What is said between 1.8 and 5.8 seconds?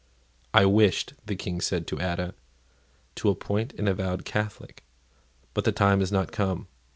to Adda, "to appoint an avowed Catholic: but the